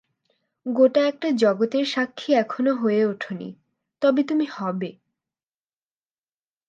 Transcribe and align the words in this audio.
গোটা 0.65 1.01
একটা 1.07 1.27
জগতের 1.35 1.85
সাক্ষী 1.85 2.29
এখনো 2.33 2.71
হয়ে 2.75 3.01
ওঠোনি, 3.05 3.49
তবে 4.01 4.21
তুমি 4.23 4.45
হবে। 4.53 4.89